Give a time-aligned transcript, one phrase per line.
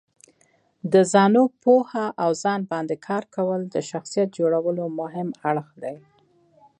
[0.93, 5.95] د ځانو پوهه او ځان باندې کار کول د شخصیت جوړولو مهم اړخ دی.